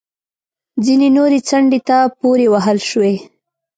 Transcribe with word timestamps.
ځینې 0.85 1.07
نورې 1.17 1.39
څنډې 1.49 1.79
ته 1.89 1.97
پورې 2.19 2.45
وهل 2.53 2.77
شوې 2.89 3.15